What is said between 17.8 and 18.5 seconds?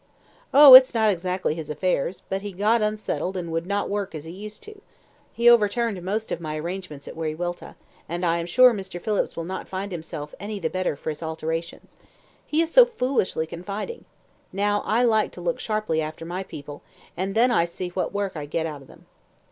what work I